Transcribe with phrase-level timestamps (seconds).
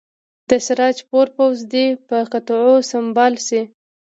[0.49, 3.61] د سراج پور پوځ دې په قطعو سمبال شي.